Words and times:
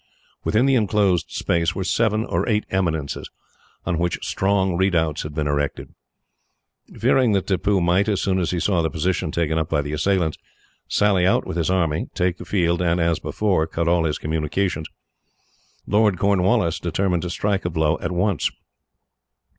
Within 0.43 0.65
the 0.65 0.73
enclosed 0.73 1.29
space 1.29 1.75
were 1.75 1.83
seven 1.83 2.25
or 2.25 2.49
eight 2.49 2.65
eminences, 2.71 3.29
on 3.85 3.99
which 3.99 4.17
strong 4.27 4.75
redoubts 4.75 5.21
had 5.21 5.35
been 5.35 5.45
erected. 5.45 5.93
Fearing 6.97 7.33
that 7.33 7.45
Tippoo 7.45 7.79
might, 7.79 8.09
as 8.09 8.19
soon 8.19 8.39
as 8.39 8.49
he 8.49 8.59
saw 8.59 8.81
the 8.81 8.89
position 8.89 9.29
taken 9.29 9.59
up 9.59 9.69
by 9.69 9.83
the 9.83 9.93
assailants, 9.93 10.39
sally 10.87 11.27
out 11.27 11.45
with 11.45 11.55
his 11.57 11.69
army, 11.69 12.07
take 12.15 12.37
the 12.37 12.45
field, 12.45 12.81
and, 12.81 12.99
as 12.99 13.19
before, 13.19 13.67
cut 13.67 13.87
all 13.87 14.05
his 14.05 14.17
communications, 14.17 14.87
Lord 15.85 16.17
Cornwallis 16.17 16.79
determined 16.79 17.21
to 17.21 17.29
strike 17.29 17.63
a 17.63 17.69
blow 17.69 17.99
at 18.01 18.11
once. 18.11 18.49